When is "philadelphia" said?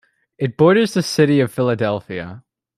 1.51-2.43